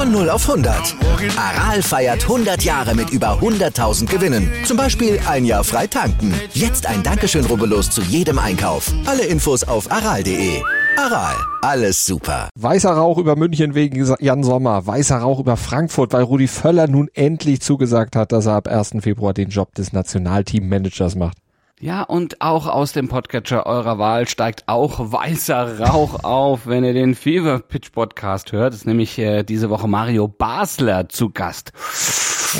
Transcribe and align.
Von 0.00 0.12
0 0.12 0.30
auf 0.30 0.48
100. 0.48 0.96
Aral 1.36 1.82
feiert 1.82 2.22
100 2.22 2.62
Jahre 2.62 2.94
mit 2.94 3.10
über 3.10 3.38
100.000 3.38 4.06
Gewinnen. 4.06 4.50
Zum 4.64 4.78
Beispiel 4.78 5.20
ein 5.28 5.44
Jahr 5.44 5.62
frei 5.62 5.86
tanken. 5.86 6.32
Jetzt 6.54 6.86
ein 6.86 7.02
Dankeschön, 7.02 7.44
rubbellos 7.44 7.90
zu 7.90 8.00
jedem 8.00 8.38
Einkauf. 8.38 8.90
Alle 9.04 9.26
Infos 9.26 9.62
auf 9.62 9.92
aral.de. 9.92 10.62
Aral, 10.96 11.36
alles 11.60 12.06
super. 12.06 12.48
Weißer 12.58 12.92
Rauch 12.92 13.18
über 13.18 13.36
München 13.36 13.74
wegen 13.74 14.02
Jan 14.20 14.42
Sommer. 14.42 14.86
Weißer 14.86 15.18
Rauch 15.18 15.38
über 15.38 15.58
Frankfurt, 15.58 16.14
weil 16.14 16.22
Rudi 16.22 16.48
Völler 16.48 16.88
nun 16.88 17.10
endlich 17.12 17.60
zugesagt 17.60 18.16
hat, 18.16 18.32
dass 18.32 18.46
er 18.46 18.54
ab 18.54 18.68
1. 18.68 18.92
Februar 19.00 19.34
den 19.34 19.50
Job 19.50 19.74
des 19.74 19.92
Nationalteammanagers 19.92 21.14
macht. 21.14 21.36
Ja, 21.82 22.02
und 22.02 22.42
auch 22.42 22.66
aus 22.66 22.92
dem 22.92 23.08
Podcatcher 23.08 23.64
eurer 23.64 23.98
Wahl 23.98 24.28
steigt 24.28 24.64
auch 24.66 24.98
weißer 24.98 25.80
Rauch 25.80 26.24
auf, 26.24 26.66
wenn 26.66 26.84
ihr 26.84 26.92
den 26.92 27.14
Fever 27.14 27.58
Pitch 27.60 27.90
Podcast 27.92 28.52
hört. 28.52 28.74
ist 28.74 28.86
nämlich 28.86 29.18
äh, 29.18 29.44
diese 29.44 29.70
Woche 29.70 29.88
Mario 29.88 30.28
Basler 30.28 31.08
zu 31.08 31.30
Gast. 31.30 31.72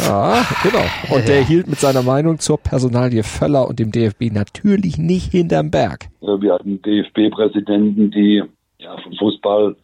Ja, 0.08 0.42
genau. 0.62 1.14
Und 1.14 1.28
der 1.28 1.44
hielt 1.44 1.68
mit 1.68 1.78
seiner 1.78 2.00
Meinung 2.00 2.38
zur 2.38 2.56
Personalie 2.56 3.22
Völler 3.22 3.68
und 3.68 3.78
dem 3.78 3.92
DFB 3.92 4.32
natürlich 4.32 4.96
nicht 4.96 5.32
hinterm 5.32 5.70
Berg. 5.70 6.06
Wir 6.22 6.54
hatten 6.54 6.80
DFB-Präsidenten, 6.80 8.10
die 8.10 8.42
ja, 8.78 8.96
vom 9.02 9.12
Fußball 9.18 9.76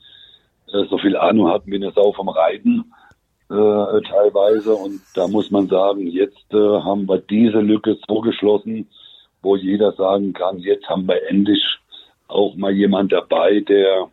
äh, 0.72 0.84
so 0.88 0.97
viel 0.97 1.14
Ahnung 1.14 1.48
hatten 1.48 1.70
wie 1.70 1.77
eine 1.77 1.92
Sau 1.92 2.10
vom 2.14 2.30
Reiten 2.30 2.91
äh, 3.50 3.55
teilweise. 3.55 4.72
Und 4.72 5.03
da 5.14 5.28
muss 5.28 5.50
man 5.50 5.66
sagen, 5.66 6.06
jetzt 6.06 6.55
äh, 6.55 6.56
haben 6.56 7.06
wir 7.06 7.19
diese 7.19 7.60
Lücke 7.60 7.98
so 8.08 8.22
geschlossen, 8.22 8.88
wo 9.47 9.56
jeder 9.56 9.92
sagen 9.92 10.33
kann, 10.33 10.58
jetzt 10.58 10.89
haben 10.89 11.06
wir 11.06 11.22
endlich 11.30 11.62
auch 12.27 12.56
mal 12.56 12.72
jemand 12.72 13.12
dabei, 13.12 13.61
der, 13.61 14.11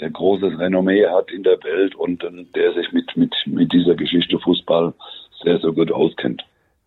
der 0.00 0.08
großes 0.08 0.56
Renommee 0.58 1.04
hat 1.06 1.32
in 1.32 1.42
der 1.42 1.62
Welt 1.64 1.96
und 1.96 2.24
der 2.54 2.72
sich 2.72 2.92
mit, 2.92 3.16
mit, 3.16 3.34
mit 3.46 3.72
dieser 3.72 3.96
Geschichte 3.96 4.38
Fußball 4.38 4.94
sehr, 5.42 5.58
sehr 5.58 5.72
gut 5.72 5.90
auskennt. 5.90 6.44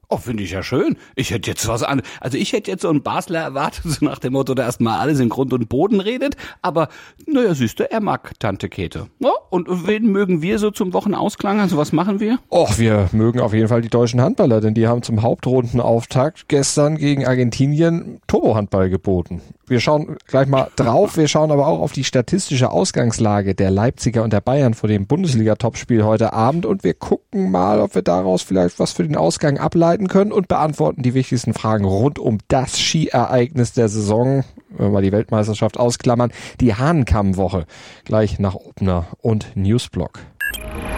Oh, 0.09 0.17
finde 0.17 0.43
ich 0.43 0.51
ja 0.51 0.63
schön. 0.63 0.97
Ich 1.15 1.31
hätte 1.31 1.49
jetzt 1.49 1.67
was 1.67 1.83
an. 1.83 2.01
Also 2.19 2.37
ich 2.37 2.53
hätte 2.53 2.69
jetzt 2.71 2.81
so 2.81 2.89
einen 2.89 3.03
Basler 3.03 3.39
erwartet, 3.39 3.83
so 3.85 4.05
nach 4.05 4.19
dem 4.19 4.33
Motto, 4.33 4.53
der 4.53 4.65
erstmal 4.65 4.99
alles 4.99 5.19
in 5.19 5.29
Grund 5.29 5.53
und 5.53 5.67
Boden 5.69 5.99
redet. 5.99 6.35
Aber 6.61 6.89
naja, 7.25 7.53
siehst 7.53 7.79
du, 7.79 7.89
er 7.89 8.01
mag 8.01 8.39
Tante 8.39 8.69
Käthe. 8.69 9.07
Ja, 9.19 9.31
und 9.49 9.67
wen 9.87 10.11
mögen 10.11 10.41
wir 10.41 10.59
so 10.59 10.71
zum 10.71 10.93
Wochenausklang? 10.93 11.59
Also 11.59 11.77
was 11.77 11.91
machen 11.91 12.19
wir? 12.19 12.39
Och, 12.49 12.77
wir 12.77 13.09
mögen 13.11 13.39
auf 13.39 13.53
jeden 13.53 13.67
Fall 13.67 13.81
die 13.81 13.89
deutschen 13.89 14.21
Handballer, 14.21 14.61
denn 14.61 14.73
die 14.73 14.87
haben 14.87 15.01
zum 15.01 15.21
Hauptrundenauftakt 15.21 16.47
gestern 16.47 16.97
gegen 16.97 17.25
Argentinien 17.25 18.19
Turbo-Handball 18.27 18.89
geboten. 18.89 19.41
Wir 19.67 19.79
schauen 19.79 20.17
gleich 20.27 20.47
mal 20.47 20.69
drauf. 20.75 21.17
Wir 21.17 21.27
schauen 21.27 21.51
aber 21.51 21.67
auch 21.67 21.79
auf 21.79 21.91
die 21.91 22.03
statistische 22.03 22.69
Ausgangslage 22.69 23.55
der 23.55 23.71
Leipziger 23.71 24.23
und 24.23 24.31
der 24.31 24.41
Bayern 24.41 24.75
vor 24.75 24.87
dem 24.87 25.07
Bundesliga-Topspiel 25.07 26.03
heute 26.03 26.33
Abend 26.33 26.65
und 26.65 26.83
wir 26.83 26.93
gucken 26.93 27.49
mal, 27.49 27.79
ob 27.79 27.95
wir 27.95 28.03
daraus 28.03 28.43
vielleicht 28.43 28.79
was 28.79 28.91
für 28.91 29.03
den 29.03 29.15
Ausgang 29.15 29.57
ableiten 29.57 30.07
können 30.07 30.31
und 30.31 30.47
beantworten 30.47 31.01
die 31.01 31.15
wichtigsten 31.15 31.53
Fragen 31.53 31.85
rund 31.85 32.19
um 32.19 32.37
das 32.47 32.77
Skiereignis 32.77 33.73
der 33.73 33.89
Saison, 33.89 34.43
wenn 34.69 34.91
wir 34.91 35.01
die 35.01 35.11
Weltmeisterschaft 35.11 35.79
ausklammern, 35.79 36.31
die 36.59 36.75
Hahnkammwoche. 36.75 37.65
Gleich 38.03 38.37
nach 38.37 38.55
Obner 38.55 39.07
und 39.21 39.55
Newsblock. 39.55 40.19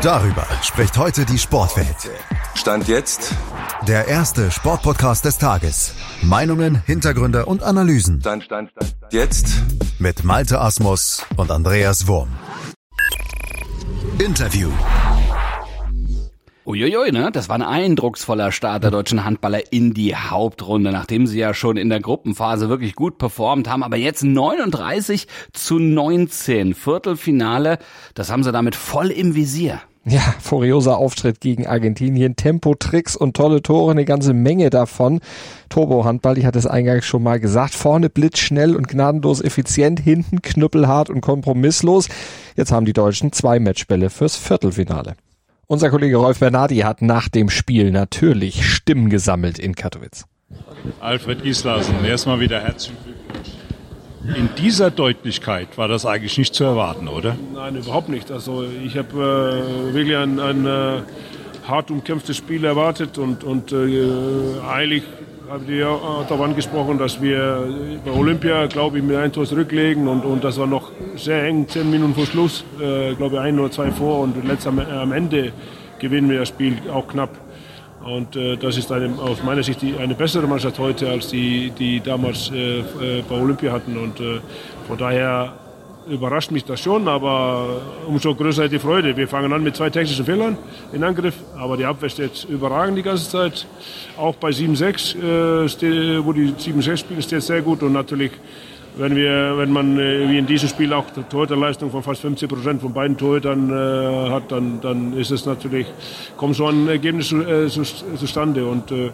Darüber 0.01 0.45
spricht 0.61 0.97
heute 0.97 1.25
die 1.25 1.37
Sportwelt. 1.37 2.11
Stand 2.57 2.87
jetzt 2.87 3.35
Der 3.87 4.07
erste 4.07 4.49
Sportpodcast 4.49 5.23
des 5.23 5.37
Tages. 5.37 5.93
Meinungen, 6.23 6.81
Hintergründe 6.85 7.45
und 7.45 7.61
Analysen 7.61 8.19
Stand, 8.19 8.43
Stand, 8.45 8.71
Stand, 8.71 8.95
Stand. 8.97 9.13
Jetzt 9.13 9.47
mit 9.99 10.23
Malte 10.23 10.59
Asmus 10.59 11.23
und 11.35 11.51
Andreas 11.51 12.07
Wurm. 12.07 12.29
Interview. 14.17 14.71
Uiuiui, 16.65 17.11
ne? 17.11 17.29
Das 17.31 17.47
war 17.47 17.55
ein 17.55 17.61
eindrucksvoller 17.61 18.51
Start 18.51 18.83
der 18.83 18.91
deutschen 18.91 19.23
Handballer 19.23 19.71
in 19.71 19.93
die 19.93 20.15
Hauptrunde, 20.15 20.91
nachdem 20.91 21.27
sie 21.27 21.39
ja 21.39 21.53
schon 21.53 21.77
in 21.77 21.89
der 21.89 21.99
Gruppenphase 21.99 22.69
wirklich 22.69 22.95
gut 22.95 23.19
performt 23.19 23.69
haben. 23.69 23.83
Aber 23.83 23.97
jetzt 23.97 24.23
39 24.23 25.27
zu 25.53 25.77
19 25.77 26.73
Viertelfinale, 26.73 27.77
das 28.15 28.31
haben 28.31 28.43
sie 28.43 28.51
damit 28.51 28.75
voll 28.75 29.11
im 29.11 29.35
Visier. 29.35 29.79
Ja, 30.09 30.21
furioser 30.39 30.97
Auftritt 30.97 31.41
gegen 31.41 31.67
Argentinien, 31.67 32.37
Tempo, 32.37 32.75
Tricks 32.75 33.17
und 33.17 33.35
tolle 33.35 33.61
Tore, 33.61 33.91
eine 33.91 34.05
ganze 34.05 34.33
Menge 34.33 34.69
davon. 34.69 35.19
Turbo-Handball, 35.67 36.37
ich 36.37 36.45
hatte 36.45 36.59
es 36.59 36.65
eingangs 36.65 37.03
schon 37.03 37.23
mal 37.23 37.41
gesagt, 37.41 37.73
vorne 37.73 38.09
blitzschnell 38.09 38.73
und 38.77 38.87
gnadenlos 38.87 39.41
effizient, 39.41 39.99
hinten 39.99 40.41
knüppelhart 40.41 41.09
und 41.09 41.19
kompromisslos. 41.19 42.07
Jetzt 42.55 42.71
haben 42.71 42.85
die 42.85 42.93
Deutschen 42.93 43.33
zwei 43.33 43.59
Matchbälle 43.59 44.09
fürs 44.09 44.37
Viertelfinale. 44.37 45.17
Unser 45.67 45.89
Kollege 45.89 46.15
Rolf 46.15 46.39
Bernardi 46.39 46.77
hat 46.77 47.01
nach 47.01 47.27
dem 47.27 47.49
Spiel 47.49 47.91
natürlich 47.91 48.65
Stimmen 48.65 49.09
gesammelt 49.09 49.59
in 49.59 49.75
Katowice. 49.75 50.25
Alfred 51.01 51.43
Gislasen, 51.43 52.05
erstmal 52.05 52.39
wieder 52.39 52.61
herzlichen 52.61 52.95
Glückwunsch. 53.03 53.16
In 54.35 54.49
dieser 54.57 54.91
Deutlichkeit 54.91 55.77
war 55.77 55.87
das 55.87 56.05
eigentlich 56.05 56.37
nicht 56.37 56.53
zu 56.53 56.63
erwarten, 56.63 57.07
oder? 57.07 57.35
Nein, 57.53 57.77
überhaupt 57.77 58.09
nicht. 58.09 58.31
Also 58.31 58.63
ich 58.63 58.97
habe 58.97 59.87
äh, 59.89 59.93
wirklich 59.93 60.17
ein, 60.17 60.39
ein 60.39 60.65
äh, 60.65 61.01
hart 61.67 61.91
umkämpftes 61.91 62.37
Spiel 62.37 62.65
erwartet 62.65 63.17
und, 63.17 63.43
und 63.43 63.71
äh, 63.71 64.59
eigentlich 64.67 65.03
habt 65.49 65.69
ihr 65.69 65.77
ja 65.77 65.97
darauf 66.27 66.41
angesprochen, 66.41 66.97
dass 66.97 67.21
wir 67.21 67.99
bei 68.03 68.11
Olympia, 68.11 68.65
glaube 68.67 68.97
ich, 68.97 69.03
mit 69.03 69.15
ein 69.15 69.31
Tor 69.31 69.45
zurücklegen 69.45 70.07
und, 70.07 70.25
und 70.25 70.43
das 70.43 70.57
war 70.59 70.67
noch 70.67 70.91
sehr 71.15 71.43
eng, 71.45 71.67
zehn 71.67 71.89
Minuten 71.89 72.13
vor 72.13 72.25
Schluss, 72.25 72.65
äh, 72.81 73.13
glaube 73.15 73.35
ich, 73.35 73.41
ein 73.41 73.59
oder 73.59 73.71
zwei 73.71 73.91
vor 73.91 74.19
und 74.19 74.45
letzt 74.45 74.67
am, 74.67 74.79
am 74.79 75.11
Ende 75.13 75.53
gewinnen 75.99 76.29
wir 76.29 76.39
das 76.39 76.49
Spiel 76.49 76.77
auch 76.93 77.07
knapp. 77.07 77.29
Und 78.03 78.35
äh, 78.35 78.55
das 78.55 78.77
ist 78.77 78.91
eine, 78.91 79.13
aus 79.19 79.43
meiner 79.43 79.63
Sicht 79.63 79.81
die, 79.81 79.97
eine 79.97 80.15
bessere 80.15 80.47
Mannschaft 80.47 80.79
heute, 80.79 81.09
als 81.09 81.27
die, 81.27 81.71
die 81.71 81.99
damals 81.99 82.51
äh, 82.51 82.79
äh 82.79 83.23
bei 83.27 83.35
Olympia 83.35 83.71
hatten. 83.71 83.97
Und 83.97 84.19
äh, 84.19 84.39
von 84.87 84.97
daher 84.97 85.53
überrascht 86.09 86.51
mich 86.51 86.63
das 86.63 86.79
schon, 86.79 87.07
aber 87.07 87.81
umso 88.07 88.33
größer 88.33 88.69
die 88.69 88.79
Freude. 88.79 89.15
Wir 89.15 89.27
fangen 89.27 89.51
an 89.51 89.63
mit 89.63 89.75
zwei 89.75 89.89
technischen 89.89 90.25
Fehlern 90.25 90.57
in 90.93 91.03
Angriff, 91.03 91.35
aber 91.57 91.77
die 91.77 91.85
Abwehr 91.85 92.09
steht 92.09 92.45
überragend 92.49 92.97
die 92.97 93.03
ganze 93.03 93.29
Zeit. 93.29 93.67
Auch 94.17 94.35
bei 94.35 94.49
7-6, 94.49 95.17
äh, 95.17 96.25
wo 96.25 96.33
die 96.33 96.53
7-6 96.53 96.97
spielen, 96.97 97.21
steht 97.21 97.43
sehr 97.43 97.61
gut 97.61 97.83
und 97.83 97.93
natürlich 97.93 98.31
wenn 98.97 99.15
wir, 99.15 99.57
wenn 99.57 99.71
man 99.71 99.97
äh, 99.97 100.29
wie 100.29 100.37
in 100.37 100.45
diesem 100.45 100.69
Spiel 100.69 100.93
auch 100.93 101.05
die 101.09 101.23
Torhüterleistung 101.23 101.91
von 101.91 102.03
fast 102.03 102.21
50 102.21 102.49
Prozent 102.49 102.81
von 102.81 102.93
beiden 102.93 103.17
Torhütern 103.17 103.69
äh, 103.69 104.29
hat, 104.31 104.51
dann, 104.51 104.81
dann 104.81 105.13
ist 105.13 105.31
es 105.31 105.45
natürlich, 105.45 105.87
kommt 106.35 106.55
so 106.55 106.67
ein 106.67 106.87
Ergebnis 106.87 107.29
zu, 107.29 107.41
äh, 107.41 107.67
zu, 107.67 107.83
zustande 107.83 108.65
und, 108.65 108.91
äh, 108.91 109.11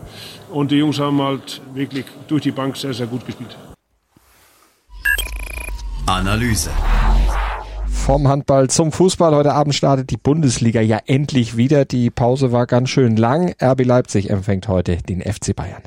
und 0.52 0.72
die 0.72 0.78
Jungs 0.78 1.00
haben 1.00 1.22
halt 1.22 1.62
wirklich 1.74 2.06
durch 2.28 2.44
die 2.44 2.52
Bank 2.52 2.78
sehr, 2.78 2.94
sehr 2.94 3.08
gut 3.08 3.26
gespielt. 3.26 3.56
Analyse. 6.06 6.70
Vom 7.88 8.28
Handball 8.28 8.70
zum 8.70 8.92
Fußball. 8.92 9.34
Heute 9.34 9.54
Abend 9.54 9.74
startet 9.76 10.10
die 10.10 10.18
Bundesliga 10.18 10.82
ja 10.82 11.00
endlich 11.06 11.56
wieder. 11.56 11.86
Die 11.86 12.10
Pause 12.10 12.52
war 12.52 12.66
ganz 12.66 12.90
schön 12.90 13.16
lang. 13.16 13.56
RB 13.62 13.86
Leipzig 13.86 14.30
empfängt 14.30 14.68
heute 14.68 14.98
den 14.98 15.22
FC 15.22 15.56
Bayern. 15.56 15.84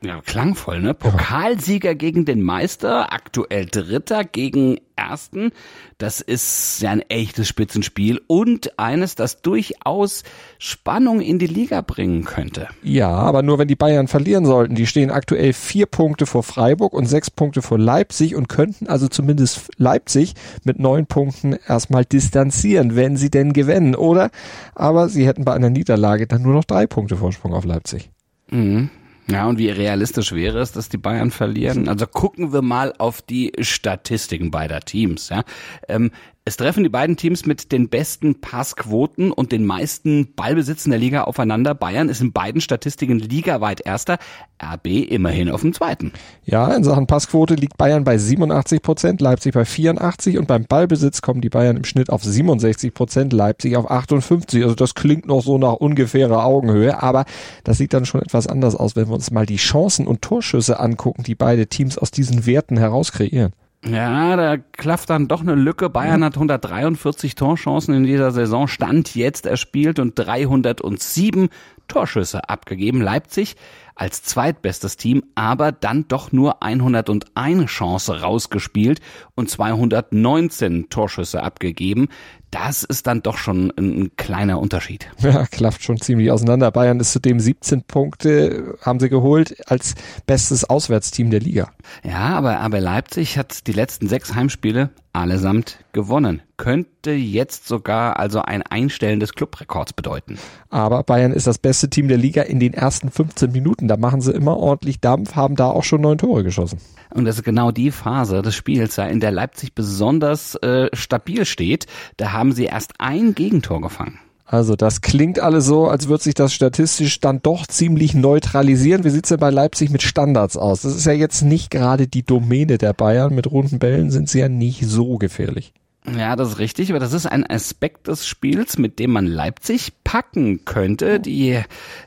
Ja, 0.00 0.20
klangvoll, 0.20 0.80
ne? 0.80 0.94
Pokalsieger 0.94 1.96
gegen 1.96 2.24
den 2.24 2.40
Meister, 2.40 3.12
aktuell 3.12 3.66
Dritter 3.66 4.22
gegen 4.22 4.78
Ersten. 4.94 5.50
Das 5.98 6.20
ist 6.20 6.80
ja 6.80 6.90
ein 6.90 7.00
echtes 7.08 7.48
Spitzenspiel 7.48 8.20
und 8.28 8.78
eines, 8.78 9.16
das 9.16 9.42
durchaus 9.42 10.22
Spannung 10.58 11.20
in 11.20 11.40
die 11.40 11.48
Liga 11.48 11.80
bringen 11.80 12.24
könnte. 12.24 12.68
Ja, 12.84 13.10
aber 13.10 13.42
nur 13.42 13.58
wenn 13.58 13.66
die 13.66 13.74
Bayern 13.74 14.06
verlieren 14.06 14.46
sollten. 14.46 14.76
Die 14.76 14.86
stehen 14.86 15.10
aktuell 15.10 15.52
vier 15.52 15.86
Punkte 15.86 16.26
vor 16.26 16.44
Freiburg 16.44 16.92
und 16.92 17.06
sechs 17.06 17.28
Punkte 17.28 17.60
vor 17.60 17.78
Leipzig 17.78 18.36
und 18.36 18.48
könnten 18.48 18.86
also 18.86 19.08
zumindest 19.08 19.68
Leipzig 19.78 20.34
mit 20.62 20.78
neun 20.78 21.06
Punkten 21.06 21.56
erstmal 21.66 22.04
distanzieren, 22.04 22.94
wenn 22.94 23.16
sie 23.16 23.30
denn 23.30 23.52
gewinnen, 23.52 23.96
oder? 23.96 24.30
Aber 24.76 25.08
sie 25.08 25.26
hätten 25.26 25.44
bei 25.44 25.54
einer 25.54 25.70
Niederlage 25.70 26.28
dann 26.28 26.42
nur 26.42 26.54
noch 26.54 26.64
drei 26.64 26.86
Punkte 26.86 27.16
Vorsprung 27.16 27.52
auf 27.52 27.64
Leipzig. 27.64 28.10
Mhm. 28.50 28.90
Ja, 29.30 29.46
und 29.46 29.58
wie 29.58 29.68
realistisch 29.68 30.32
wäre 30.32 30.58
es, 30.60 30.72
dass 30.72 30.88
die 30.88 30.96
Bayern 30.96 31.30
verlieren? 31.30 31.88
Also 31.88 32.06
gucken 32.06 32.52
wir 32.52 32.62
mal 32.62 32.94
auf 32.96 33.20
die 33.20 33.52
Statistiken 33.60 34.50
beider 34.50 34.80
Teams. 34.80 35.28
Ja. 35.28 35.44
Ähm, 35.86 36.10
Es 36.48 36.56
treffen 36.56 36.82
die 36.82 36.88
beiden 36.88 37.18
Teams 37.18 37.44
mit 37.44 37.72
den 37.72 37.90
besten 37.90 38.40
Passquoten 38.40 39.32
und 39.32 39.52
den 39.52 39.66
meisten 39.66 40.32
Ballbesitzen 40.34 40.88
der 40.88 40.98
Liga 40.98 41.24
aufeinander. 41.24 41.74
Bayern 41.74 42.08
ist 42.08 42.22
in 42.22 42.32
beiden 42.32 42.62
Statistiken 42.62 43.18
ligaweit 43.18 43.82
erster, 43.84 44.16
RB 44.58 44.86
immerhin 45.10 45.50
auf 45.50 45.60
dem 45.60 45.74
zweiten. 45.74 46.10
Ja, 46.46 46.72
in 46.74 46.84
Sachen 46.84 47.06
Passquote 47.06 47.54
liegt 47.54 47.76
Bayern 47.76 48.04
bei 48.04 48.16
87 48.16 48.80
Prozent, 48.80 49.20
Leipzig 49.20 49.52
bei 49.52 49.66
84 49.66 50.38
und 50.38 50.48
beim 50.48 50.64
Ballbesitz 50.64 51.20
kommen 51.20 51.42
die 51.42 51.50
Bayern 51.50 51.76
im 51.76 51.84
Schnitt 51.84 52.08
auf 52.08 52.24
67 52.24 52.94
Prozent, 52.94 53.34
Leipzig 53.34 53.76
auf 53.76 53.90
58. 53.90 54.62
Also 54.62 54.74
das 54.74 54.94
klingt 54.94 55.26
noch 55.26 55.42
so 55.42 55.58
nach 55.58 55.74
ungefährer 55.74 56.46
Augenhöhe, 56.46 57.02
aber 57.02 57.26
das 57.64 57.76
sieht 57.76 57.92
dann 57.92 58.06
schon 58.06 58.22
etwas 58.22 58.46
anders 58.46 58.74
aus, 58.74 58.96
wenn 58.96 59.08
wir 59.08 59.14
uns 59.14 59.30
mal 59.30 59.44
die 59.44 59.56
Chancen 59.56 60.06
und 60.06 60.22
Torschüsse 60.22 60.80
angucken, 60.80 61.24
die 61.24 61.34
beide 61.34 61.66
Teams 61.66 61.98
aus 61.98 62.10
diesen 62.10 62.46
Werten 62.46 62.78
heraus 62.78 63.12
kreieren. 63.12 63.52
Ja, 63.84 64.36
da 64.36 64.56
klafft 64.56 65.08
dann 65.10 65.28
doch 65.28 65.40
eine 65.40 65.54
Lücke. 65.54 65.88
Bayern 65.88 66.24
hat 66.24 66.34
143 66.34 67.36
Torchancen 67.36 67.94
in 67.94 68.02
dieser 68.04 68.32
Saison, 68.32 68.66
Stand 68.66 69.14
jetzt 69.14 69.46
erspielt 69.46 70.00
und 70.00 70.18
307 70.18 71.48
Torschüsse 71.86 72.48
abgegeben. 72.48 73.00
Leipzig 73.00 73.54
als 73.98 74.22
zweitbestes 74.22 74.96
Team, 74.96 75.24
aber 75.34 75.72
dann 75.72 76.06
doch 76.08 76.32
nur 76.32 76.62
101 76.62 77.66
Chance 77.66 78.20
rausgespielt 78.20 79.00
und 79.34 79.50
219 79.50 80.88
Torschüsse 80.88 81.42
abgegeben. 81.42 82.08
Das 82.50 82.84
ist 82.84 83.06
dann 83.06 83.22
doch 83.22 83.36
schon 83.36 83.72
ein 83.76 84.12
kleiner 84.16 84.58
Unterschied. 84.60 85.10
Ja, 85.18 85.44
klafft 85.46 85.82
schon 85.82 86.00
ziemlich 86.00 86.30
auseinander. 86.30 86.70
Bayern 86.70 87.00
ist 87.00 87.12
zudem 87.12 87.40
17 87.40 87.82
Punkte, 87.82 88.78
haben 88.80 89.00
sie 89.00 89.10
geholt, 89.10 89.68
als 89.68 89.94
bestes 90.26 90.64
Auswärtsteam 90.64 91.30
der 91.30 91.40
Liga. 91.40 91.72
Ja, 92.02 92.38
aber, 92.38 92.60
aber 92.60 92.80
Leipzig 92.80 93.36
hat 93.36 93.66
die 93.66 93.72
letzten 93.72 94.08
sechs 94.08 94.34
Heimspiele 94.34 94.90
allesamt 95.12 95.78
gewonnen. 95.92 96.42
Könnte 96.56 97.12
jetzt 97.12 97.68
sogar 97.68 98.18
also 98.18 98.42
ein 98.42 98.62
Einstellen 98.62 99.20
des 99.20 99.32
Clubrekords 99.34 99.92
bedeuten. 99.92 100.38
Aber 100.70 101.02
Bayern 101.02 101.32
ist 101.32 101.46
das 101.46 101.58
beste 101.58 101.88
Team 101.90 102.08
der 102.08 102.18
Liga 102.18 102.42
in 102.42 102.60
den 102.60 102.74
ersten 102.74 103.10
15 103.10 103.52
Minuten. 103.52 103.88
Da 103.88 103.96
machen 103.96 104.20
sie 104.20 104.32
immer 104.32 104.56
ordentlich 104.56 105.00
Dampf, 105.00 105.36
haben 105.36 105.56
da 105.56 105.66
auch 105.66 105.84
schon 105.84 106.00
neun 106.00 106.18
Tore 106.18 106.44
geschossen. 106.44 106.78
Und 107.10 107.24
das 107.24 107.36
ist 107.36 107.44
genau 107.44 107.70
die 107.70 107.90
Phase 107.90 108.42
des 108.42 108.54
Spiels, 108.54 108.98
in 108.98 109.20
der 109.20 109.30
Leipzig 109.30 109.74
besonders 109.74 110.54
äh, 110.56 110.88
stabil 110.92 111.44
steht. 111.44 111.86
Da 112.16 112.32
haben 112.32 112.52
sie 112.52 112.64
erst 112.64 112.94
ein 112.98 113.34
Gegentor 113.34 113.80
gefangen. 113.80 114.18
Also 114.50 114.76
das 114.76 115.02
klingt 115.02 115.40
alles 115.40 115.66
so, 115.66 115.88
als 115.88 116.08
würde 116.08 116.24
sich 116.24 116.32
das 116.32 116.54
statistisch 116.54 117.20
dann 117.20 117.42
doch 117.42 117.66
ziemlich 117.66 118.14
neutralisieren. 118.14 119.04
Wie 119.04 119.10
sieht's 119.10 119.28
denn 119.28 119.38
bei 119.38 119.50
Leipzig 119.50 119.90
mit 119.90 120.00
Standards 120.00 120.56
aus? 120.56 120.80
Das 120.80 120.96
ist 120.96 121.04
ja 121.04 121.12
jetzt 121.12 121.42
nicht 121.42 121.70
gerade 121.70 122.08
die 122.08 122.22
Domäne 122.22 122.78
der 122.78 122.94
Bayern. 122.94 123.34
Mit 123.34 123.50
runden 123.50 123.78
Bällen 123.78 124.10
sind 124.10 124.30
sie 124.30 124.40
ja 124.40 124.48
nicht 124.48 124.86
so 124.86 125.18
gefährlich. 125.18 125.74
Ja, 126.16 126.34
das 126.34 126.52
ist 126.52 126.58
richtig, 126.58 126.88
aber 126.88 126.98
das 126.98 127.12
ist 127.12 127.26
ein 127.26 127.44
Aspekt 127.44 128.08
des 128.08 128.26
Spiels, 128.26 128.78
mit 128.78 128.98
dem 128.98 129.10
man 129.10 129.26
Leipzig 129.26 129.92
packen 130.02 130.64
könnte. 130.64 131.20
Die 131.20 131.50
äh, 131.50 131.64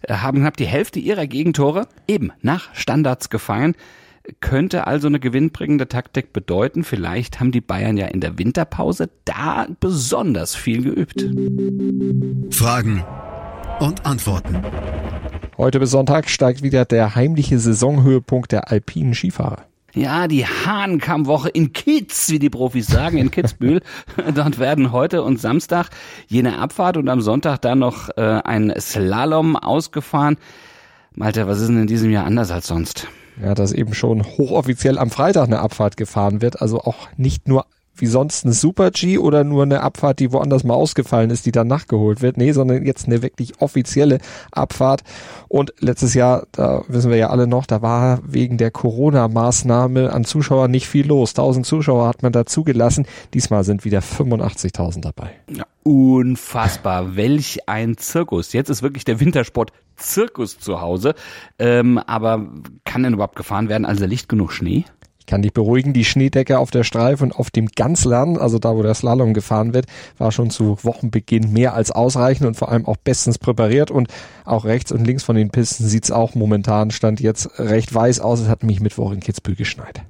haben 0.10 0.40
knapp 0.40 0.58
die 0.58 0.66
Hälfte 0.66 0.98
ihrer 1.00 1.28
Gegentore 1.28 1.88
eben 2.08 2.32
nach 2.42 2.74
Standards 2.74 3.30
gefallen 3.30 3.76
könnte 4.40 4.88
also 4.88 5.08
eine 5.08 5.20
gewinnbringende 5.20 5.88
Taktik 5.88 6.34
bedeuten. 6.34 6.84
Vielleicht 6.84 7.40
haben 7.40 7.52
die 7.52 7.62
Bayern 7.62 7.98
ja 7.98 8.08
in 8.08 8.22
der 8.22 8.38
Winterpause 8.38 9.10
da 9.26 9.68
besonders 9.80 10.56
viel 10.56 10.84
geübt. 10.84 11.26
Fragen 12.54 13.04
und 13.80 14.06
Antworten. 14.06 14.62
Heute 15.58 15.80
bis 15.80 15.92
Sonntag 15.92 16.30
steigt 16.30 16.64
wieder 16.64 16.86
der 16.86 17.16
heimliche 17.16 17.60
Saisonhöhepunkt 17.60 18.52
der 18.52 18.72
alpinen 18.72 19.14
Skifahrer. 19.14 19.66
Ja, 19.94 20.28
die 20.28 20.46
Hahnkammwoche 20.46 21.50
in 21.50 21.74
Kitz, 21.74 22.30
wie 22.30 22.40
die 22.40 22.50
Profis 22.50 22.88
sagen, 22.88 23.18
in 23.18 23.30
Kitzbühel. 23.30 23.82
Dort 24.36 24.58
werden 24.58 24.94
heute 24.94 25.22
und 25.22 25.40
Samstag 25.40 25.90
jene 26.28 26.60
Abfahrt 26.60 26.96
und 26.96 27.10
am 27.10 27.22
Sonntag 27.22 27.60
dann 27.60 27.80
noch 27.80 28.10
äh, 28.16 28.22
ein 28.22 28.74
Slalom 28.80 29.58
ausgefahren. 29.58 30.38
Malte, 31.14 31.46
was 31.46 31.60
ist 31.60 31.68
denn 31.68 31.82
in 31.82 31.88
diesem 31.88 32.10
Jahr 32.10 32.26
anders 32.26 32.52
als 32.52 32.68
sonst? 32.68 33.08
Ja, 33.42 33.54
dass 33.54 33.72
eben 33.72 33.94
schon 33.94 34.24
hochoffiziell 34.24 34.98
am 34.98 35.10
Freitag 35.10 35.46
eine 35.46 35.60
Abfahrt 35.60 35.98
gefahren 35.98 36.42
wird, 36.42 36.62
also 36.62 36.82
auch 36.82 37.10
nicht 37.18 37.48
nur 37.48 37.66
wie 38.02 38.08
sonst 38.08 38.46
ein 38.46 38.52
Super-G 38.52 39.18
oder 39.18 39.44
nur 39.44 39.64
eine 39.64 39.82
Abfahrt, 39.82 40.20
die 40.20 40.34
woanders 40.34 40.64
mal 40.64 40.74
ausgefallen 40.74 41.30
ist, 41.30 41.46
die 41.46 41.52
dann 41.52 41.68
nachgeholt 41.68 42.22
wird. 42.22 42.38
Nee, 42.38 42.52
sondern 42.52 42.86
jetzt 42.86 43.08
eine 43.08 43.22
wirklich 43.22 43.62
offizielle 43.62 44.20
Abfahrt. 44.52 45.04
Und 45.48 45.74
letztes 45.80 46.14
Jahr, 46.14 46.48
da 46.52 46.84
wissen 46.88 47.12
wir 47.12 47.18
ja 47.18 47.30
alle 47.30 47.48
noch, 47.48 47.66
da 47.66 47.82
war 47.82 48.20
wegen 48.26 48.58
der 48.58 48.72
Corona-Maßnahme 48.72 50.12
an 50.12 50.26
Zuschauern 50.26 50.72
nicht 50.72 50.88
viel 50.88 51.08
los. 51.08 51.32
1000 51.32 51.66
Zuschauer 51.66 52.08
hat 52.08 52.24
man 52.24 52.32
da 52.32 52.46
zugelassen. 52.46 53.06
Diesmal 53.34 53.64
sind 53.64 53.86
wieder 53.86 54.00
85.000 54.00 55.02
dabei. 55.02 55.32
Ja, 55.50 55.66
unfassbar. 55.84 57.16
Welch 57.16 57.68
ein 57.70 57.98
Zirkus. 57.98 58.54
Jetzt 58.54 58.70
ist 58.70 58.82
wirklich 58.82 59.06
der 59.06 59.20
Wintersport 59.20 59.72
Zirkus 59.96 60.60
zu 60.60 60.82
Hause. 60.82 61.14
Ähm, 61.60 61.98
aber 62.00 62.48
kann 62.86 63.04
denn 63.04 63.14
überhaupt 63.14 63.36
gefahren 63.36 63.70
werden? 63.70 63.86
Also 63.86 64.06
liegt 64.06 64.28
genug 64.28 64.52
Schnee? 64.52 64.86
Ich 65.22 65.28
kann 65.28 65.44
dich 65.44 65.54
beruhigen, 65.54 65.94
die 65.94 66.04
Schneedecke 66.04 66.58
auf 66.58 66.72
der 66.72 66.84
Streif 66.84 67.22
und 67.22 67.36
auf 67.36 67.52
dem 67.52 67.68
Ganzlern, 67.68 68.38
also 68.38 68.58
da, 68.58 68.76
wo 68.76 68.82
der 68.82 68.96
Slalom 68.96 69.36
gefahren 69.36 69.76
wird, 69.76 69.86
war 70.18 70.32
schon 70.32 70.50
zu 70.50 70.80
Wochenbeginn 70.82 71.54
mehr 71.54 71.76
als 71.76 71.92
ausreichend 71.92 72.48
und 72.48 72.56
vor 72.56 72.70
allem 72.70 72.88
auch 72.88 72.98
bestens 72.98 73.38
präpariert 73.38 73.92
und 73.92 74.08
auch 74.46 74.66
rechts 74.66 74.92
und 74.92 75.06
links 75.06 75.24
von 75.24 75.36
den 75.36 75.52
Pisten 75.52 75.86
sieht's 75.86 76.10
auch 76.10 76.34
momentan, 76.34 76.90
stand 76.90 77.20
jetzt 77.20 77.60
recht 77.60 77.94
weiß 77.94 78.20
aus. 78.20 78.40
Es 78.40 78.48
hat 78.48 78.64
mich 78.64 78.80
Mittwoch 78.80 79.12
in 79.12 79.20
Kitzbühel 79.20 79.56
geschneit. 79.56 80.02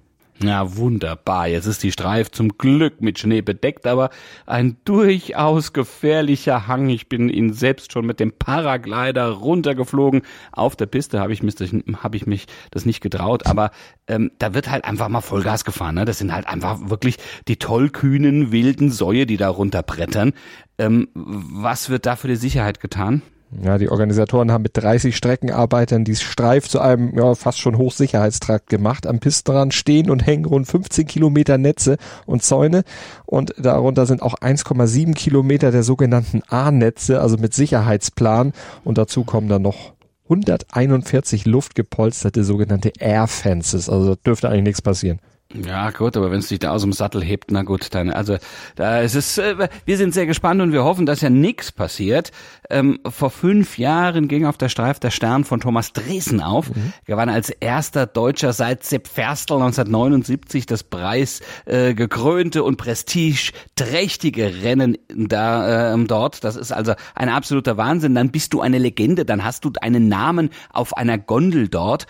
Ja, 0.43 0.75
wunderbar. 0.75 1.47
Jetzt 1.47 1.67
ist 1.67 1.83
die 1.83 1.91
Streif 1.91 2.31
zum 2.31 2.57
Glück 2.57 2.99
mit 2.99 3.19
Schnee 3.19 3.41
bedeckt, 3.41 3.85
aber 3.85 4.09
ein 4.47 4.77
durchaus 4.85 5.71
gefährlicher 5.71 6.67
Hang. 6.67 6.89
Ich 6.89 7.09
bin 7.09 7.29
ihn 7.29 7.53
selbst 7.53 7.91
schon 7.91 8.07
mit 8.07 8.19
dem 8.19 8.31
Paraglider 8.31 9.29
runtergeflogen. 9.29 10.23
Auf 10.51 10.75
der 10.75 10.87
Piste 10.87 11.19
habe 11.19 11.33
ich, 11.33 11.43
mich, 11.43 11.55
hab 12.01 12.15
ich 12.15 12.25
mich 12.25 12.47
das 12.71 12.85
nicht 12.87 13.01
getraut, 13.01 13.45
aber 13.45 13.69
ähm, 14.07 14.31
da 14.39 14.55
wird 14.55 14.71
halt 14.71 14.85
einfach 14.85 15.09
mal 15.09 15.21
Vollgas 15.21 15.63
gefahren. 15.63 15.95
Ne? 15.95 16.05
Das 16.05 16.17
sind 16.17 16.33
halt 16.33 16.47
einfach 16.47 16.89
wirklich 16.89 17.17
die 17.47 17.57
tollkühnen, 17.57 18.51
wilden 18.51 18.89
Säue, 18.89 19.27
die 19.27 19.37
da 19.37 19.49
runterbrettern. 19.49 20.33
Ähm, 20.79 21.09
was 21.13 21.89
wird 21.89 22.07
da 22.07 22.15
für 22.15 22.27
die 22.27 22.35
Sicherheit 22.35 22.79
getan? 22.79 23.21
Ja, 23.59 23.77
die 23.77 23.89
Organisatoren 23.89 24.49
haben 24.51 24.61
mit 24.61 24.77
30 24.77 25.15
Streckenarbeitern 25.15 26.05
die 26.05 26.15
Streif 26.15 26.69
zu 26.69 26.79
einem 26.79 27.17
ja, 27.17 27.35
fast 27.35 27.59
schon 27.59 27.77
Hochsicherheitstrakt 27.77 28.69
gemacht. 28.69 29.05
Am 29.05 29.19
Pistenrand 29.19 29.73
stehen 29.73 30.09
und 30.09 30.25
hängen 30.25 30.45
rund 30.45 30.67
15 30.67 31.05
Kilometer 31.05 31.57
Netze 31.57 31.97
und 32.25 32.43
Zäune 32.43 32.83
und 33.25 33.53
darunter 33.57 34.05
sind 34.05 34.21
auch 34.21 34.35
1,7 34.35 35.15
Kilometer 35.15 35.71
der 35.71 35.83
sogenannten 35.83 36.41
A-Netze, 36.47 37.19
also 37.19 37.37
mit 37.37 37.53
Sicherheitsplan 37.53 38.53
und 38.85 38.97
dazu 38.97 39.25
kommen 39.25 39.49
dann 39.49 39.63
noch 39.63 39.93
141 40.25 41.45
luftgepolsterte 41.45 42.45
sogenannte 42.45 42.93
Air 42.99 43.27
Fences. 43.27 43.89
Also 43.89 44.15
dürfte 44.15 44.47
eigentlich 44.47 44.63
nichts 44.63 44.81
passieren. 44.81 45.19
Ja, 45.53 45.91
gut, 45.91 46.17
aber 46.17 46.31
wenn 46.31 46.39
es 46.39 46.47
dich 46.47 46.59
da 46.59 46.71
aus 46.71 46.81
dem 46.81 46.93
Sattel 46.93 47.23
hebt, 47.23 47.51
na 47.51 47.63
gut, 47.63 47.93
dann, 47.93 48.09
also, 48.09 48.37
da 48.75 48.99
ist 48.99 49.15
es, 49.15 49.37
äh, 49.37 49.67
wir 49.85 49.97
sind 49.97 50.13
sehr 50.13 50.25
gespannt 50.25 50.61
und 50.61 50.71
wir 50.71 50.83
hoffen, 50.83 51.05
dass 51.05 51.21
ja 51.21 51.29
nichts 51.29 51.71
passiert. 51.71 52.31
Ähm, 52.69 52.99
vor 53.09 53.29
fünf 53.29 53.77
Jahren 53.77 54.27
ging 54.27 54.45
auf 54.45 54.57
der 54.57 54.69
Streif 54.69 54.99
der 54.99 55.11
Stern 55.11 55.43
von 55.43 55.59
Thomas 55.59 55.93
Dresen 55.93 56.41
auf. 56.41 56.69
Mhm. 56.69 56.93
gewann 57.05 57.29
als 57.29 57.49
erster 57.49 58.05
Deutscher 58.05 58.53
seit 58.53 58.83
Sepp 58.83 59.07
Ferstl 59.07 59.55
1979 59.55 60.65
das 60.65 60.83
Preis 60.83 61.41
äh, 61.65 61.93
gekrönte 61.93 62.63
und 62.63 62.77
prestigeträchtige 62.77 64.63
Rennen 64.63 64.97
da 65.09 65.93
ähm, 65.93 66.07
dort. 66.07 66.43
Das 66.43 66.55
ist 66.55 66.71
also 66.71 66.93
ein 67.15 67.29
absoluter 67.29 67.77
Wahnsinn. 67.77 68.15
Dann 68.15 68.31
bist 68.31 68.53
du 68.53 68.61
eine 68.61 68.77
Legende, 68.77 69.25
dann 69.25 69.43
hast 69.43 69.65
du 69.65 69.71
einen 69.81 70.07
Namen 70.07 70.49
auf 70.71 70.95
einer 70.95 71.17
Gondel 71.17 71.67
dort. 71.67 72.07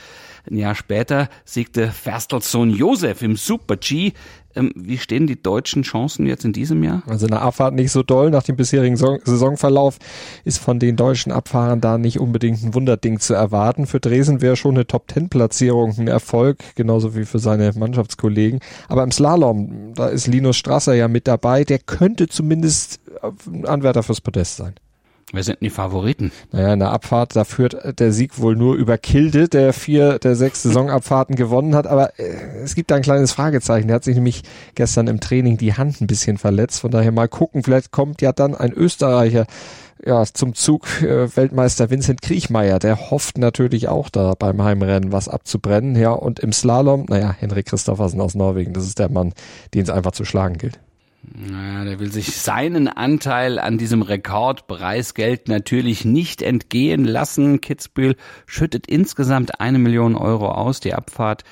Ein 0.50 0.58
Jahr 0.58 0.76
später 0.76 1.30
siegte 1.46 1.90
Ferstels 1.90 2.52
Sohn 2.52 2.70
Josef 2.70 3.22
im 3.22 3.36
Super-G. 3.36 4.14
Ähm, 4.54 4.72
wie 4.76 4.98
stehen 4.98 5.28
die 5.28 5.42
deutschen 5.42 5.84
Chancen 5.84 6.26
jetzt 6.26 6.44
in 6.44 6.52
diesem 6.52 6.84
Jahr? 6.84 7.04
Also 7.08 7.26
eine 7.26 7.42
Abfahrt 7.42 7.74
nicht 7.74 7.92
so 7.92 8.04
doll. 8.04 8.32
Nach 8.32 8.44
dem 8.44 8.58
bisherigen 8.58 8.98
Saisonverlauf 8.98 9.98
ist 10.44 10.58
von 10.58 10.80
den 10.80 10.96
deutschen 10.98 11.32
Abfahrern 11.32 11.80
da 11.80 11.98
nicht 11.98 12.20
unbedingt 12.20 12.64
ein 12.64 12.74
Wunderding 12.74 13.20
zu 13.20 13.34
erwarten. 13.34 13.86
Für 13.86 14.00
Dresden 14.00 14.42
wäre 14.42 14.56
schon 14.56 14.76
eine 14.76 14.88
Top-10-Platzierung 14.88 15.96
ein 15.98 16.08
Erfolg, 16.08 16.60
genauso 16.76 17.16
wie 17.16 17.26
für 17.26 17.40
seine 17.40 17.72
Mannschaftskollegen. 17.76 18.60
Aber 18.90 19.04
im 19.04 19.12
Slalom, 19.12 19.94
da 19.96 20.08
ist 20.08 20.28
Linus 20.28 20.58
Strasser 20.58 20.96
ja 20.96 21.08
mit 21.08 21.28
dabei. 21.28 21.64
Der 21.64 21.80
könnte 21.80 22.28
zumindest 22.28 23.00
Anwärter 23.64 24.04
fürs 24.04 24.22
Podest 24.22 24.58
sein. 24.58 24.76
Wer 25.34 25.44
sind 25.44 25.62
denn 25.62 25.66
die 25.68 25.70
Favoriten? 25.70 26.32
Naja, 26.52 26.74
in 26.74 26.80
der 26.80 26.92
Abfahrt, 26.92 27.36
da 27.36 27.44
führt 27.44 28.00
der 28.00 28.12
Sieg 28.12 28.40
wohl 28.40 28.56
nur 28.56 28.76
über 28.76 28.98
Kilde, 28.98 29.48
der 29.48 29.74
vier 29.74 30.20
der 30.20 30.36
sechs 30.36 30.64
Saisonabfahrten 30.64 31.36
gewonnen 31.36 31.76
hat. 31.76 31.88
Aber 31.88 32.20
äh, 32.20 32.64
es 32.64 32.76
gibt 32.76 32.92
da 32.92 32.96
ein 32.96 33.02
kleines 33.02 33.32
Fragezeichen. 33.32 33.88
Der 33.88 33.96
hat 33.96 34.04
sich 34.04 34.16
nämlich 34.16 34.44
gestern 34.76 35.08
im 35.08 35.20
Training 35.20 35.58
die 35.58 35.74
Hand 35.74 36.02
ein 36.02 36.08
bisschen 36.08 36.38
verletzt. 36.38 36.82
Von 36.82 36.92
daher 36.92 37.12
mal 37.12 37.28
gucken. 37.28 37.64
Vielleicht 37.64 37.92
kommt 37.92 38.22
ja 38.22 38.32
dann 38.34 38.56
ein 38.56 38.74
Österreicher 38.74 39.46
ja, 40.06 40.26
zum 40.26 40.56
Zug 40.56 41.02
äh, 41.02 41.36
Weltmeister 41.36 41.90
Vincent 41.90 42.22
Kriechmeier, 42.22 42.80
der 42.80 43.12
hofft 43.12 43.38
natürlich 43.38 43.88
auch 43.88 44.10
da 44.10 44.34
beim 44.38 44.62
Heimrennen 44.62 45.12
was 45.12 45.28
abzubrennen. 45.28 45.96
Ja, 45.96 46.12
und 46.12 46.40
im 46.40 46.54
Slalom, 46.54 47.06
naja, 47.08 47.36
Henrik 47.38 47.68
Christoffersen 47.68 48.20
aus 48.22 48.36
Norwegen, 48.36 48.74
das 48.74 48.86
ist 48.86 49.00
der 49.00 49.10
Mann, 49.10 49.34
den 49.74 49.84
es 49.84 49.90
einfach 49.90 50.12
zu 50.12 50.26
schlagen 50.26 50.58
gilt. 50.58 50.80
Ja, 51.24 51.84
der 51.86 52.00
will 52.00 52.12
sich 52.12 52.36
seinen 52.36 52.88
Anteil 52.88 53.60
an 53.60 53.78
diesem 53.78 54.02
Rekordpreisgeld 54.02 55.50
natürlich 55.50 56.04
nicht 56.04 56.42
entgehen 56.42 57.06
lassen. 57.06 57.62
Kitzbühel 57.62 58.16
schüttet 58.48 58.88
insgesamt 58.88 59.60
eine 59.60 59.78
Million 59.78 60.16
Euro 60.16 60.50
aus. 60.52 60.80
Die 60.80 60.96
Abfahrt, 60.96 61.44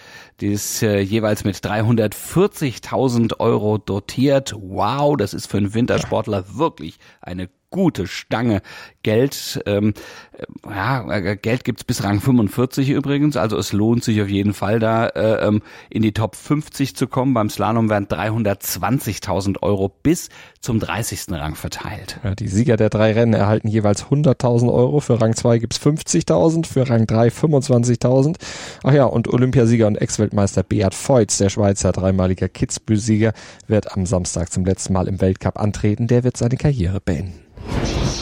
die 0.42 0.48
ist 0.48 0.82
äh, 0.82 1.00
jeweils 1.00 1.44
mit 1.44 1.56
340.000 1.58 3.40
Euro 3.40 3.78
dotiert. 3.78 4.56
Wow, 4.58 5.16
das 5.18 5.36
ist 5.36 5.46
für 5.46 5.58
einen 5.58 5.76
Wintersportler 5.76 6.58
wirklich 6.58 6.98
eine 7.22 7.48
gute 7.72 8.08
Stange 8.08 8.62
Geld. 9.04 9.62
Ähm, 9.66 9.94
äh, 10.34 10.46
ja, 10.70 11.12
äh, 11.12 11.38
Geld 11.38 11.64
gibt's 11.64 11.84
bis 11.84 12.04
Rang 12.04 12.20
45 12.20 12.90
übrigens, 12.90 13.38
also 13.38 13.58
es 13.58 13.72
lohnt 13.72 14.04
sich 14.04 14.22
auf 14.22 14.30
jeden 14.30 14.54
Fall 14.54 14.80
da 14.80 15.08
äh, 15.08 15.48
ähm, 15.48 15.62
in 15.90 16.02
die 16.02 16.14
Top 16.14 16.36
50 16.36 16.96
zu 16.96 17.08
kommen. 17.08 17.34
Beim 17.34 17.50
Slalom 17.50 17.90
werden 17.90 18.08
320.000 18.08 19.62
Euro 19.62 19.90
bis 19.90 20.30
zum 20.60 20.80
30. 20.80 21.28
Rang 21.32 21.56
verteilt. 21.56 22.20
Ja, 22.24 22.36
die 22.36 22.48
Sieger 22.48 22.76
der 22.76 22.90
drei 22.90 23.14
Rennen 23.14 23.34
erhalten 23.34 23.68
jeweils 23.68 24.06
100.000 24.06 24.72
Euro. 24.74 25.00
Für 25.00 25.22
Rang 25.22 25.36
2 25.36 25.60
gibt's 25.60 25.80
50.000, 25.80 26.66
für 26.66 26.90
Rang 26.90 27.08
3 27.08 27.30
25.000. 27.30 28.36
Ach 28.84 28.94
ja, 28.94 29.06
und 29.06 29.28
Olympiasieger 29.28 29.88
und 29.88 29.96
Ex-Weltmeister 29.96 30.64
Beat 30.64 30.94
Feutz, 30.94 31.38
der 31.38 31.50
Schweizer 31.50 31.92
dreimaliger 31.92 32.50
Kitzbühel-Sieger, 32.50 33.34
wird 33.68 33.94
am 33.96 34.06
Samstag 34.06 34.52
zum 34.52 34.66
letzten 34.66 34.94
Mal 34.94 35.08
im 35.08 35.22
Weltcup 35.22 35.60
antreten. 35.60 36.08
Der 36.08 36.24
wird 36.24 36.36
seine 36.36 36.58
Karriere 36.58 37.00
beenden. 37.00 37.50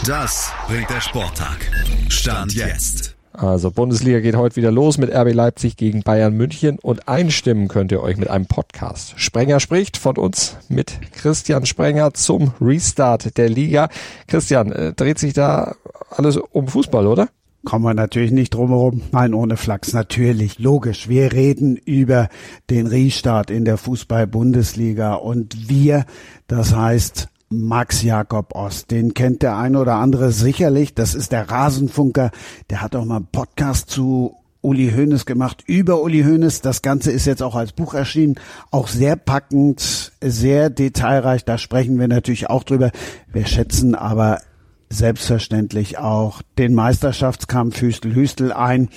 Das 0.06 0.51
bringt 0.67 0.89
der 0.89 1.01
Sporttag. 1.01 1.70
Stand 2.10 2.53
jetzt. 2.53 3.15
Also 3.34 3.70
Bundesliga 3.70 4.20
geht 4.20 4.36
heute 4.36 4.56
wieder 4.56 4.72
los 4.72 4.98
mit 4.98 5.13
RB 5.13 5.32
Leipzig 5.34 5.77
gegen 5.77 6.01
Bayern 6.01 6.34
München 6.34 6.79
und 6.79 7.08
einstimmen 7.08 7.67
könnt 7.67 7.91
ihr 7.91 8.01
euch 8.01 8.17
mit 8.17 8.29
einem 8.29 8.48
Podcast. 8.48 9.13
Sprenger 9.17 9.60
spricht 9.60 9.98
von 9.98 10.17
uns 10.17 10.58
mit 10.70 11.00
Christian 11.12 11.67
Sprenger 11.67 12.15
zum 12.15 12.53
Restart 12.60 13.38
der 13.38 13.50
Liga. 13.50 13.89
Christian, 14.27 14.72
äh, 14.72 14.94
dreht 14.94 15.20
sich 15.20 15.34
da 15.34 15.75
alles 16.10 16.38
um 16.38 16.67
Fußball, 16.67 17.06
oder? 17.06 17.29
kommen 17.67 17.84
wir 17.84 17.94
natürlich 17.94 18.32
nicht 18.32 18.53
drumherum. 18.53 19.01
Nein, 19.12 19.34
ohne 19.34 19.58
Flachs, 19.58 19.91
natürlich, 19.91 20.58
logisch. 20.58 21.10
Wir 21.10 21.34
reden 21.34 21.75
über 21.75 22.29
den 22.70 22.88
Restart 22.88 23.51
in 23.51 23.65
der 23.65 23.75
Fußball-Bundesliga 23.75 25.15
und 25.15 25.67
wir, 25.67 26.06
das 26.48 26.74
heißt 26.74 27.27
Max 27.50 28.04
Jakob 28.04 28.56
Ost. 28.56 28.92
Den 28.92 29.13
kennt 29.13 29.42
der 29.42 29.58
eine 29.58 29.80
oder 29.80 29.96
andere 29.96 30.32
sicherlich. 30.32 30.94
Das 30.94 31.16
ist 31.16 31.32
der 31.32 31.50
Rasenfunker. 31.50 32.32
Der 32.70 32.82
hat 32.82 32.96
auch 32.96 33.06
mal 33.06 33.18
einen 33.18 33.27
Podcast 33.32 33.89
zu 33.89 34.36
Uli 34.62 34.92
Hoeneß 34.92 35.25
gemacht 35.25 35.63
über 35.66 36.01
Uli 36.01 36.24
Hoeneß. 36.24 36.62
Das 36.62 36.82
Ganze 36.82 37.12
ist 37.12 37.25
jetzt 37.25 37.42
auch 37.42 37.56
als 37.56 37.72
Buch 37.72 37.94
erschienen. 37.94 38.36
Auch 38.70 38.88
sehr 38.89 39.16
packend, 39.16 40.12
sehr 40.22 40.70
detailreich. 40.70 41.46
Da 41.46 41.58
sprechen 41.58 42.00
wir 42.00 42.08
natürlich 42.08 42.50
auch 42.50 42.63
drüber. 42.63 42.92
Wir 43.32 43.46
schätzen 43.46 43.96
aber 43.96 44.39
selbstverständlich 44.89 45.98
auch 45.98 46.41
den 46.58 46.74
Meisterschaftskampf 46.74 47.82
Hüstel-Hüstel 47.82 48.53
ein. 48.53 48.89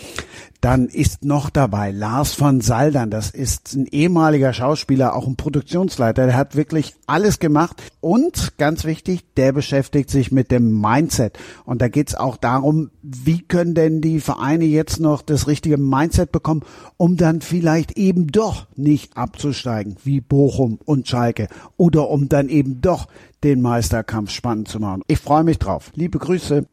Dann 0.60 0.88
ist 0.88 1.24
noch 1.24 1.48
dabei 1.48 1.90
Lars 1.90 2.34
von 2.34 2.60
Saldern. 2.60 3.10
Das 3.10 3.30
ist 3.30 3.74
ein 3.74 3.86
ehemaliger 3.86 4.52
Schauspieler, 4.52 5.16
auch 5.16 5.26
ein 5.26 5.36
Produktionsleiter. 5.36 6.26
Der 6.26 6.36
hat 6.36 6.54
wirklich 6.54 6.94
alles 7.06 7.38
gemacht. 7.38 7.82
Und 8.00 8.58
ganz 8.58 8.84
wichtig, 8.84 9.24
der 9.38 9.52
beschäftigt 9.52 10.10
sich 10.10 10.32
mit 10.32 10.50
dem 10.50 10.78
Mindset. 10.78 11.38
Und 11.64 11.80
da 11.80 11.88
geht's 11.88 12.14
auch 12.14 12.36
darum, 12.36 12.90
wie 13.00 13.40
können 13.40 13.74
denn 13.74 14.02
die 14.02 14.20
Vereine 14.20 14.66
jetzt 14.66 15.00
noch 15.00 15.22
das 15.22 15.46
richtige 15.46 15.78
Mindset 15.78 16.30
bekommen, 16.30 16.62
um 16.98 17.16
dann 17.16 17.40
vielleicht 17.40 17.92
eben 17.92 18.26
doch 18.26 18.66
nicht 18.76 19.16
abzusteigen, 19.16 19.96
wie 20.04 20.20
Bochum 20.20 20.78
und 20.84 21.08
Schalke. 21.08 21.48
Oder 21.78 22.10
um 22.10 22.28
dann 22.28 22.50
eben 22.50 22.82
doch 22.82 23.08
den 23.44 23.60
Meisterkampf 23.60 24.30
spannend 24.30 24.68
zu 24.68 24.80
machen. 24.80 25.02
Ich 25.06 25.18
freue 25.18 25.44
mich 25.44 25.58
drauf. 25.58 25.92
Liebe 25.94 26.18
Grüße. 26.18 26.66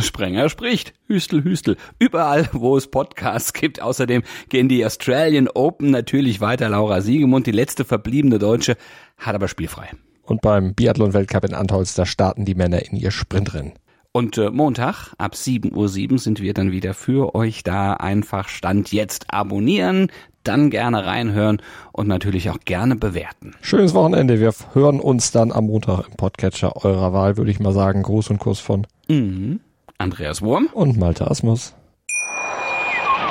Sprenger 0.00 0.48
spricht. 0.48 0.94
Hüstel, 1.06 1.42
Hüstel. 1.42 1.76
Überall, 1.98 2.48
wo 2.52 2.76
es 2.76 2.86
Podcasts 2.86 3.52
gibt. 3.52 3.82
Außerdem 3.82 4.22
gehen 4.48 4.68
die 4.68 4.84
Australian 4.86 5.48
Open 5.48 5.90
natürlich 5.90 6.40
weiter. 6.40 6.68
Laura 6.68 7.00
Siegemund, 7.00 7.46
die 7.46 7.52
letzte 7.52 7.84
verbliebene 7.84 8.38
Deutsche, 8.38 8.76
hat 9.18 9.34
aber 9.34 9.48
spielfrei. 9.48 9.90
Und 10.22 10.40
beim 10.40 10.74
Biathlon-Weltcup 10.74 11.44
in 11.44 11.54
Antholz, 11.54 12.00
starten 12.08 12.44
die 12.44 12.54
Männer 12.54 12.86
in 12.86 12.96
ihr 12.96 13.10
Sprintrennen. 13.10 13.72
Und 14.12 14.36
äh, 14.36 14.50
Montag 14.50 15.14
ab 15.16 15.32
7.07 15.34 15.74
Uhr 16.12 16.18
sind 16.18 16.40
wir 16.40 16.52
dann 16.52 16.70
wieder 16.70 16.92
für 16.92 17.34
euch 17.34 17.62
da. 17.62 17.94
Einfach 17.94 18.48
Stand 18.48 18.92
jetzt 18.92 19.32
abonnieren, 19.32 20.08
dann 20.44 20.70
gerne 20.70 21.04
reinhören 21.04 21.60
und 21.92 22.08
natürlich 22.08 22.50
auch 22.50 22.58
gerne 22.64 22.96
bewerten. 22.96 23.54
Schönes 23.60 23.94
Wochenende. 23.94 24.40
Wir 24.40 24.52
hören 24.72 25.00
uns 25.00 25.30
dann 25.30 25.52
am 25.52 25.66
Montag 25.66 26.08
im 26.08 26.16
Podcatcher 26.16 26.84
eurer 26.84 27.12
Wahl, 27.12 27.36
würde 27.36 27.50
ich 27.50 27.60
mal 27.60 27.72
sagen. 27.72 28.02
Gruß 28.02 28.30
und 28.30 28.38
Kuss 28.38 28.60
von 28.60 28.86
mhm. 29.08 29.60
Andreas 29.98 30.42
Wurm 30.42 30.68
und 30.72 30.98
Malte 30.98 31.30
Asmus. 31.30 31.74